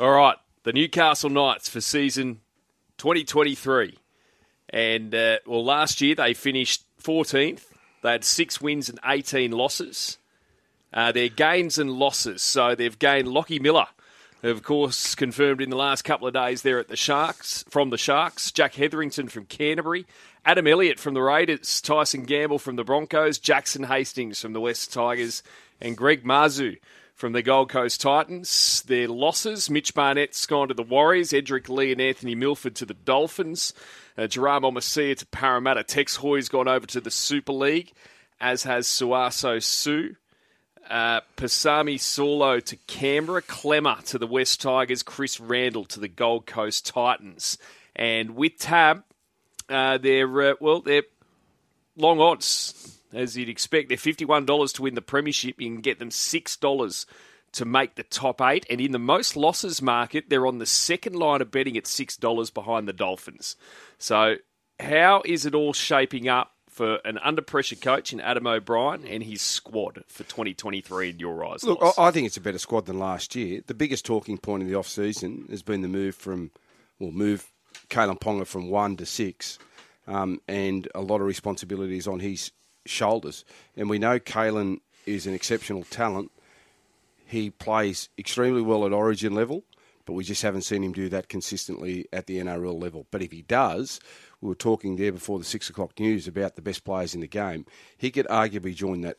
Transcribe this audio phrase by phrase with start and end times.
[0.00, 2.40] All right, the Newcastle Knights for season
[2.98, 3.96] 2023.
[4.70, 7.62] And, uh, well, last year they finished 14th.
[8.02, 10.18] They had six wins and 18 losses.
[10.92, 12.42] Uh, their gains and losses.
[12.42, 13.86] So they've gained Lockie Miller,
[14.42, 17.90] who of course, confirmed in the last couple of days there at the Sharks, from
[17.90, 18.50] the Sharks.
[18.50, 20.06] Jack Hetherington from Canterbury.
[20.44, 21.80] Adam Elliott from the Raiders.
[21.80, 23.38] Tyson Gamble from the Broncos.
[23.38, 25.44] Jackson Hastings from the West Tigers.
[25.80, 26.78] And Greg Marzhew
[27.14, 28.82] from the Gold Coast Titans.
[28.86, 32.94] Their losses Mitch Barnett's gone to the Warriors, Edrick Lee and Anthony Milford to the
[32.94, 33.72] Dolphins,
[34.18, 35.84] uh, Jaramo Omosia to Parramatta.
[35.84, 37.92] Tex Hoy's gone over to the Super League,
[38.40, 40.16] as has Sauaso Sue.
[40.90, 46.44] Uh, Pasami Saulo to Canberra, Klemmer to the West Tigers, Chris Randall to the Gold
[46.44, 47.56] Coast Titans.
[47.96, 49.02] And with Tab,
[49.70, 51.04] uh, they're, uh, well, they're
[51.96, 53.88] long odds as you'd expect.
[53.88, 55.60] They're $51 to win the Premiership.
[55.60, 57.06] You can get them $6
[57.52, 58.66] to make the top eight.
[58.68, 62.54] And in the most losses market, they're on the second line of betting at $6
[62.54, 63.56] behind the Dolphins.
[63.98, 64.36] So,
[64.80, 69.22] how is it all shaping up for an under pressure coach in Adam O'Brien and
[69.22, 71.62] his squad for 2023 in your eyes?
[71.62, 73.62] Look, I think it's a better squad than last year.
[73.64, 76.50] The biggest talking point in the off season has been the move from,
[76.98, 77.52] well, move
[77.88, 79.58] Kalyn Ponga from one to six,
[80.08, 82.50] um, and a lot of responsibilities on his
[82.86, 83.44] shoulders.
[83.76, 86.30] And we know Kalyn is an exceptional talent.
[87.26, 89.64] He plays extremely well at origin level,
[90.04, 93.06] but we just haven't seen him do that consistently at the NRL level.
[93.10, 94.00] But if he does,
[94.40, 97.26] we were talking there before the six o'clock news about the best players in the
[97.26, 97.64] game.
[97.96, 99.16] He could arguably join that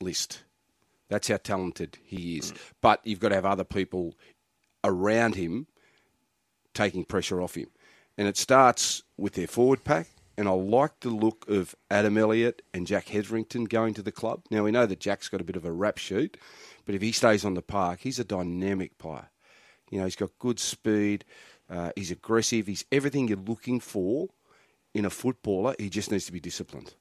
[0.00, 0.42] list.
[1.08, 2.52] That's how talented he is.
[2.52, 2.56] Mm.
[2.80, 4.14] But you've got to have other people
[4.82, 5.66] around him
[6.74, 7.68] taking pressure off him.
[8.18, 12.62] And it starts with their forward pack and I like the look of Adam Elliott
[12.72, 14.42] and Jack Hetherington going to the club.
[14.50, 16.36] Now we know that Jack's got a bit of a rap sheet,
[16.84, 19.30] but if he stays on the park, he's a dynamic player.
[19.90, 21.24] You know, he's got good speed,
[21.70, 24.28] uh, he's aggressive, he's everything you're looking for
[24.92, 25.74] in a footballer.
[25.78, 26.94] He just needs to be disciplined,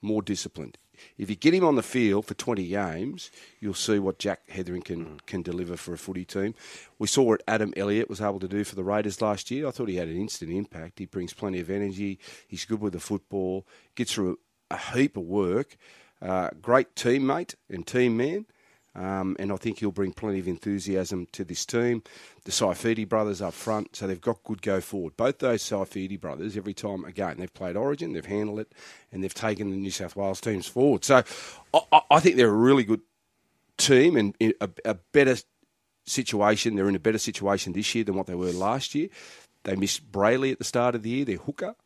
[0.00, 0.78] more disciplined.
[1.18, 3.30] If you get him on the field for 20 games,
[3.60, 6.54] you'll see what Jack Hetherington can, can deliver for a footy team.
[6.98, 9.66] We saw what Adam Elliott was able to do for the Raiders last year.
[9.66, 10.98] I thought he had an instant impact.
[10.98, 12.18] He brings plenty of energy.
[12.46, 13.66] He's good with the football.
[13.94, 14.38] Gets through
[14.70, 15.76] a, a heap of work.
[16.22, 18.46] Uh, great teammate and team man.
[18.94, 22.02] Um, and I think he'll bring plenty of enthusiasm to this team.
[22.44, 25.16] The Saifiti brothers up front, so they've got good go forward.
[25.16, 28.72] Both those Saifiti brothers, every time again they've played Origin, they've handled it,
[29.12, 31.04] and they've taken the New South Wales teams forward.
[31.04, 31.22] So
[31.72, 33.02] I, I think they're a really good
[33.78, 35.36] team and a, a better
[36.04, 36.74] situation.
[36.74, 39.08] They're in a better situation this year than what they were last year.
[39.64, 41.76] They missed Brailey at the start of the year, their hooker,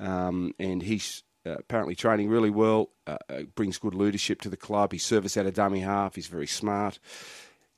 [0.00, 4.56] um, and he's uh, apparently training really well, uh, uh, brings good leadership to the
[4.56, 4.92] club.
[4.92, 6.14] He's service out of dummy half.
[6.14, 6.98] He's very smart.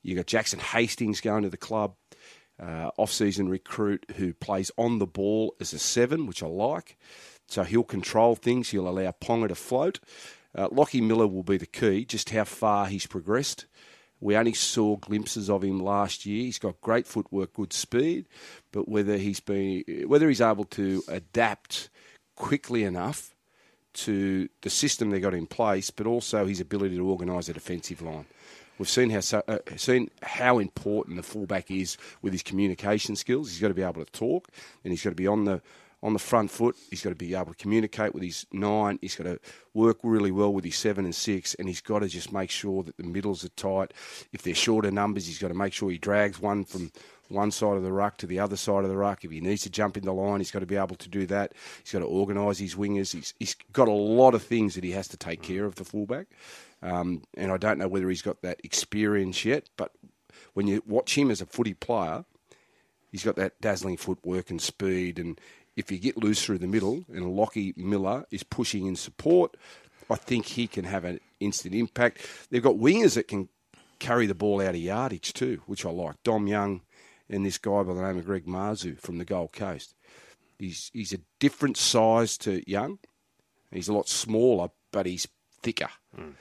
[0.02, 1.94] You've got Jackson Hastings going to the club,
[2.62, 6.98] uh, off-season recruit who plays on the ball as a seven, which I like.
[7.48, 8.70] So he'll control things.
[8.70, 10.00] He'll allow Ponga to float.
[10.54, 12.04] Uh, Lockie Miller will be the key.
[12.04, 13.66] Just how far he's progressed.
[14.20, 16.44] We only saw glimpses of him last year.
[16.44, 18.26] He's got great footwork, good speed,
[18.72, 21.91] but whether he's been whether he's able to adapt
[22.36, 23.34] quickly enough
[23.94, 28.03] to the system they got in place, but also his ability to organise a defensive
[28.03, 28.27] line.
[28.78, 33.50] We've seen how uh, seen how important the fullback is with his communication skills.
[33.50, 34.49] He's got to be able to talk,
[34.82, 35.62] and he's got to be on the
[36.04, 36.76] on the front foot.
[36.91, 38.98] He's got to be able to communicate with his nine.
[39.00, 39.41] He's got to
[39.72, 42.82] work really well with his seven and six, and he's got to just make sure
[42.82, 43.94] that the middles are tight.
[44.31, 46.93] If they're shorter numbers, he's got to make sure he drags one from
[47.31, 49.25] one side of the ruck to the other side of the ruck.
[49.25, 51.25] If he needs to jump in the line, he's got to be able to do
[51.26, 51.54] that.
[51.82, 53.14] He's got to organise his wingers.
[53.14, 55.84] He's, he's got a lot of things that he has to take care of, the
[55.84, 56.26] fullback.
[56.82, 59.93] Um, and I don't know whether he's got that experience yet, but
[60.53, 62.26] when you watch him as a footy player,
[63.14, 65.20] he's got that dazzling footwork and speed.
[65.20, 65.41] And
[65.76, 69.56] if you get loose through the middle and Lockie Miller is pushing in support,
[70.10, 72.26] I think he can have an instant impact.
[72.50, 73.50] They've got wingers that can
[74.00, 76.16] carry the ball out of yardage too, which I like.
[76.25, 76.80] Dom Young
[77.30, 79.94] and this guy by the name of Greg Marzhew from the Gold Coast.
[80.58, 82.99] He's he's a different size to Young.
[83.70, 85.28] He's a lot smaller, but he's
[85.62, 85.90] thicker.
[86.19, 86.32] Mm.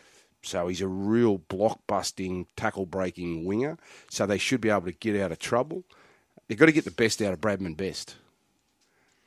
[0.42, 3.78] So he's a real block busting, tackle breaking winger.
[4.10, 5.84] So they should be able to get out of trouble.
[6.48, 8.16] They've got to get the best out of Bradman Best.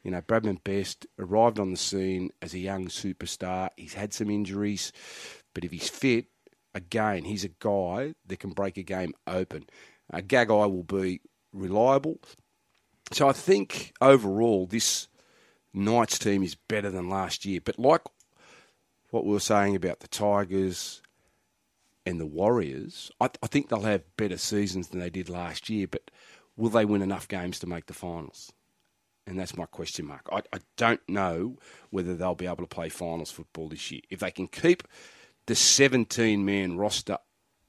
[0.02, 3.70] You know, Bradman Best arrived on the scene as a young superstar.
[3.76, 4.92] He's had some injuries,
[5.54, 6.26] but if he's fit,
[6.74, 9.66] again, he's a guy that can break a game open.
[10.12, 11.20] Uh, Gagai will be
[11.52, 12.20] reliable.
[13.12, 15.08] So I think overall this
[15.72, 17.60] Knights team is better than last year.
[17.64, 18.02] But like
[19.10, 21.02] what we were saying about the Tigers
[22.04, 25.86] and the Warriors, I, I think they'll have better seasons than they did last year.
[25.86, 26.10] But
[26.56, 28.52] will they win enough games to make the finals?
[29.26, 30.28] And that's my question mark.
[30.30, 31.56] I, I don't know
[31.90, 34.02] whether they'll be able to play finals football this year.
[34.08, 34.84] If they can keep
[35.46, 37.18] the 17 man roster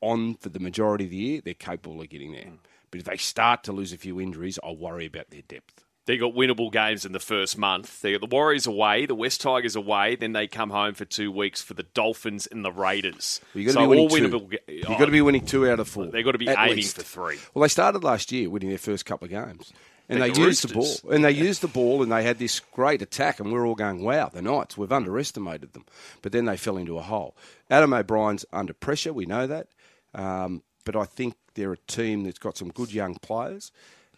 [0.01, 2.43] on for the majority of the year, they're capable of getting there.
[2.43, 2.55] Hmm.
[2.91, 5.83] But if they start to lose a few injuries, I worry about their depth.
[6.07, 8.01] They got winnable games in the first month.
[8.01, 11.31] They got the Warriors away, the West Tigers away, then they come home for two
[11.31, 13.41] weeks for the Dolphins and the Raiders.
[13.53, 14.29] Well, you got to so be winning all two.
[14.39, 14.49] winnable.
[14.49, 16.05] ga- You've got to be winning two out of four.
[16.07, 16.95] They've got to be aiming least.
[16.95, 17.37] for three.
[17.53, 19.71] Well, they started last year winning their first couple of games.
[20.09, 21.11] And they the used the ball.
[21.11, 24.01] And they used the ball and they had this great attack and we're all going,
[24.01, 25.83] wow, the Knights, we've underestimated them.
[26.21, 27.35] But then they fell into a hole.
[27.69, 29.67] Adam O'Brien's under pressure, we know that.
[30.15, 33.73] Um, but I think they're a team that's got some good young players.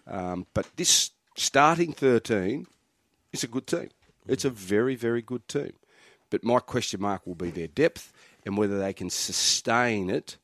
[0.05, 1.09] Um, but this
[1.39, 2.67] starting 13
[3.31, 3.89] is a good team.
[4.27, 5.73] It's a very, very good team.
[6.29, 8.11] But my question mark will be their depth
[8.45, 10.37] and whether they can sustain it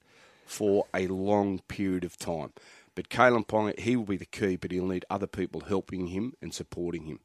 [0.46, 2.54] for a long period of time.
[2.96, 6.34] But Kalyn Ponga, he will be the key, but he'll need other people helping him
[6.42, 7.20] and supporting him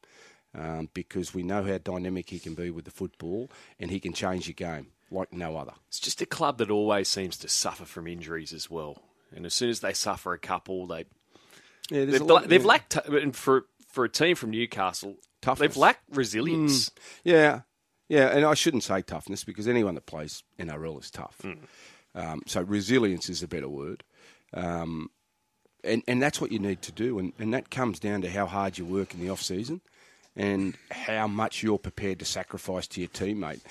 [0.53, 4.13] um, because we know how dynamic he can be with the football and he can
[4.13, 5.73] change your game like no other.
[5.87, 9.01] It's just a club that always seems to suffer from injuries as well.
[9.33, 11.05] And as soon as they suffer a couple, they
[11.91, 15.59] Yeah, they've, la- they've lacked and for for a team from Newcastle, Toughness.
[15.59, 16.89] they've lacked resilience.
[17.23, 17.61] Yeah,
[18.07, 21.37] yeah, and I shouldn't say toughness because anyone that plays NRL is tough.
[21.41, 21.53] Hmm.
[22.15, 24.03] Um, so resilience is a better word,
[24.53, 25.09] um,
[25.83, 28.45] and and that's what you need to do, and, and that comes down to how
[28.45, 29.81] hard you work in the off season,
[30.35, 33.61] and how much you're prepared to sacrifice to your teammate,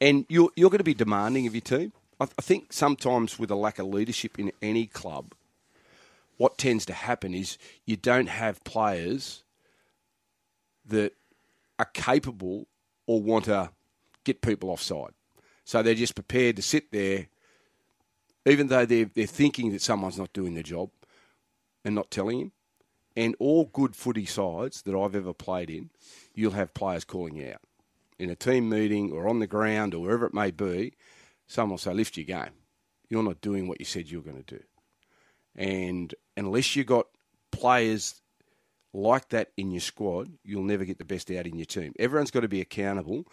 [0.00, 1.92] and you're you're going to be demanding of your team.
[2.20, 5.32] I, I think sometimes with a lack of leadership in any club,
[6.40, 9.44] what tends to happen is you don't have players
[10.86, 11.12] that
[11.78, 12.66] are capable
[13.06, 13.68] or want to
[14.24, 15.10] get people offside.
[15.66, 17.26] So they're just prepared to sit there,
[18.46, 20.88] even though they're, they're thinking that someone's not doing the job
[21.84, 22.52] and not telling him.
[23.14, 25.90] And all good footy sides that I've ever played in,
[26.34, 27.60] you'll have players calling out.
[28.18, 30.94] In a team meeting or on the ground or wherever it may be,
[31.46, 32.54] someone will say, lift your game.
[33.10, 34.62] You're not doing what you said you were going to do.
[35.56, 37.06] And unless you got
[37.50, 38.20] players
[38.92, 41.92] like that in your squad, you'll never get the best out in your team.
[41.98, 43.26] Everyone's got to be accountable,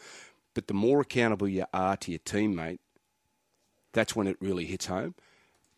[0.54, 2.80] but the more accountable you are to your teammate,
[3.94, 5.16] that's when it really hits home.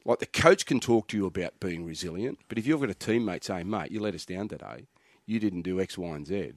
[0.06, 2.94] Like the coach can talk to you about being resilient, but if you've got a
[2.94, 4.88] teammate saying, mate, you let us down today,
[5.26, 6.54] you didn't do X, Y, and Z,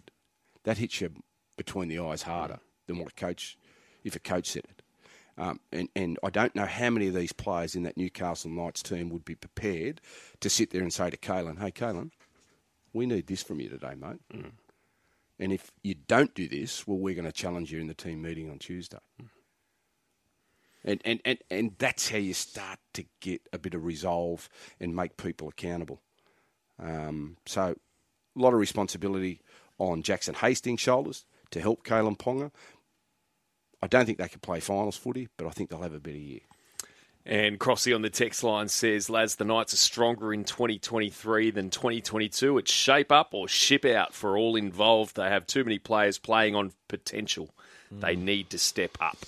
[0.65, 1.13] that hits you
[1.57, 3.59] between the eyes harder than what a coach,
[4.05, 4.82] if a coach said it.
[5.43, 8.81] Um, and, and I don't know how many of these players in that Newcastle Knights
[8.81, 10.01] team would be prepared
[10.39, 12.13] to sit there and say to Kalyn, hey, Kalyn,
[12.93, 14.21] we need this from you today, mate.
[15.41, 18.23] And if you don't do this, well, we're going to challenge you in the team
[18.23, 19.01] meeting on Tuesday.
[20.85, 24.49] And, and, and, and that's how you start to get a bit of resolve
[24.79, 26.03] and make people accountable.
[26.81, 27.75] Um, so,
[28.37, 29.41] a lot of responsibility
[29.79, 32.53] on Jackson Hastings' shoulders to help Kalyn Ponga.
[33.83, 36.17] I don't think they can play finals footy, but I think they'll have a better
[36.17, 36.41] year.
[37.25, 41.71] And Crossy on the text line says, lads, the Knights are stronger in 2023 than
[41.71, 42.59] 2022.
[42.59, 45.17] It's shape up or ship out for all involved.
[45.17, 47.51] They have too many players playing on potential.
[47.93, 48.25] They hmm.
[48.25, 49.19] need to step up.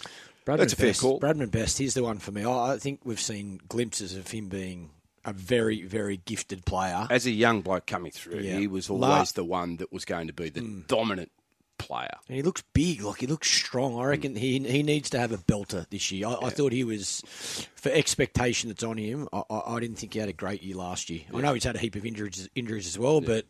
[0.44, 1.20] Bradman That's a fair Best, call.
[1.20, 2.44] Bradman Best, he's the one for me.
[2.44, 4.90] I, I think we've seen glimpses of him being
[5.24, 7.06] a very, very gifted player.
[7.10, 8.58] As a young bloke coming through, Yeah.
[8.58, 10.80] he was La- always the one that was going to be the hmm.
[10.86, 11.30] dominant
[11.86, 12.16] player.
[12.28, 13.98] And he looks big, like he looks strong.
[13.98, 16.28] I reckon he he needs to have a belter this year.
[16.28, 17.22] I, I thought he was,
[17.76, 20.76] for expectation that's on him, I, I, I didn't think he had a great year
[20.76, 21.22] last year.
[21.32, 23.46] I know he's had a heap of injuries injuries as well, but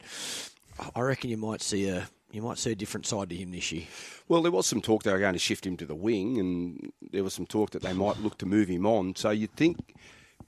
[0.94, 3.70] I reckon you might see a you might see a different side to him this
[3.70, 3.84] year.
[4.28, 6.92] Well, there was some talk they were going to shift him to the wing, and
[7.12, 9.14] there was some talk that they might look to move him on.
[9.14, 9.94] So you'd think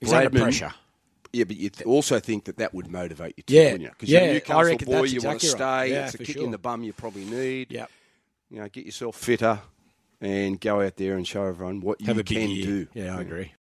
[0.01, 0.75] He's under pressure.
[1.37, 3.91] Yeah, but you also think that that would motivate you, too, Yeah, wouldn't you?
[3.91, 5.87] Because yeah, you're a Newcastle boy, you want to exactly right.
[5.87, 5.91] stay.
[5.91, 6.45] Yeah, it's a kick sure.
[6.45, 7.71] in the bum you probably need.
[7.71, 7.87] Yeah.
[8.51, 9.61] You know, get yourself fitter
[10.21, 12.65] and go out there and show everyone what Have you can year.
[12.65, 12.87] do.
[12.95, 13.53] Yeah, I agree.